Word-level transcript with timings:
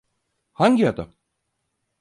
Hangi 0.53 0.87
adam? 0.89 1.13